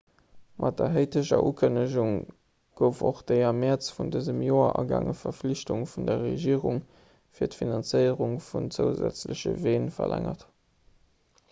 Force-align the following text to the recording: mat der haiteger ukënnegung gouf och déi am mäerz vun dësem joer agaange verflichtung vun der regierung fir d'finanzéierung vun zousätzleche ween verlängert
mat 0.63 0.77
der 0.79 0.87
haiteger 0.93 1.41
ukënnegung 1.49 2.15
gouf 2.81 3.03
och 3.09 3.19
déi 3.31 3.37
am 3.49 3.61
mäerz 3.65 3.91
vun 3.99 4.09
dësem 4.15 4.41
joer 4.47 4.73
agaange 4.81 5.15
verflichtung 5.21 5.85
vun 5.93 6.09
der 6.11 6.25
regierung 6.31 6.81
fir 7.41 7.53
d'finanzéierung 7.57 8.35
vun 8.49 8.69
zousätzleche 8.81 9.55
ween 9.69 9.89
verlängert 10.03 10.49